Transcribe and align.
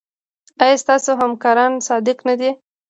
ایا 0.63 0.75
ستاسو 0.83 1.11
همکاران 1.21 1.73
صادق 1.87 2.17
نه 2.27 2.35
دي؟ 2.39 2.49